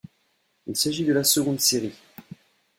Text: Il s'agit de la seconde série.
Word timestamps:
Il 0.65 0.75
s'agit 0.75 1.05
de 1.05 1.13
la 1.13 1.23
seconde 1.23 1.59
série. 1.59 1.93